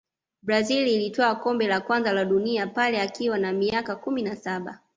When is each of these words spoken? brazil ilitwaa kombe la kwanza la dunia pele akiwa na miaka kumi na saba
brazil 0.41 0.87
ilitwaa 0.87 1.35
kombe 1.35 1.67
la 1.67 1.81
kwanza 1.81 2.11
la 2.13 2.25
dunia 2.25 2.67
pele 2.67 3.01
akiwa 3.01 3.37
na 3.37 3.53
miaka 3.53 3.95
kumi 3.95 4.21
na 4.21 4.35
saba 4.35 4.79